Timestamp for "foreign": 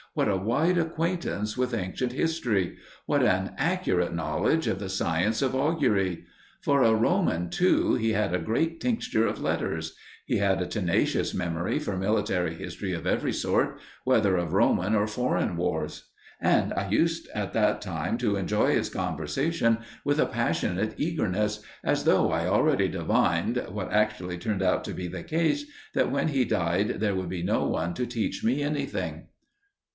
15.07-15.55